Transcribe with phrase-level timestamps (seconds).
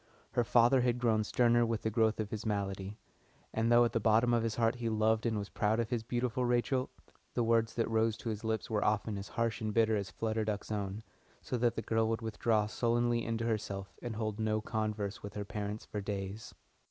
[0.31, 2.97] Her father had grown sterner with the growth of his malady,
[3.53, 6.01] and though at the bottom of his heart he loved and was proud of his
[6.01, 6.89] beautiful Rachel,
[7.35, 10.43] the words that rose to his lips were often as harsh and bitter as Flutter
[10.43, 11.03] Duck's own,
[11.43, 15.45] so that the girl would withdraw sullenly into herself and hold no converse with her
[15.45, 16.55] parents for days.